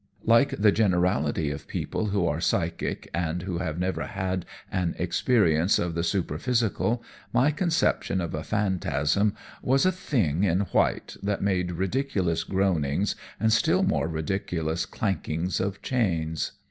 Like 0.23 0.59
the 0.59 0.71
generality 0.71 1.51
of 1.51 1.67
people 1.67 2.07
who 2.07 2.25
are 2.25 2.41
psychic 2.41 3.07
and 3.13 3.43
who 3.43 3.59
have 3.59 3.77
never 3.77 4.07
had 4.07 4.47
an 4.71 4.95
experience 4.97 5.77
of 5.77 5.93
the 5.93 6.03
superphysical, 6.03 7.03
my 7.31 7.51
conception 7.51 8.19
of 8.19 8.33
a 8.33 8.41
phantasm 8.43 9.35
was 9.61 9.85
a 9.85 9.91
"thing" 9.91 10.43
in 10.43 10.61
white 10.61 11.17
that 11.21 11.43
made 11.43 11.73
ridiculous 11.73 12.43
groanings 12.43 13.15
and 13.39 13.53
still 13.53 13.83
more 13.83 14.07
ridiculous 14.07 14.87
clankings 14.87 15.59
of 15.59 15.83
chains. 15.83 16.53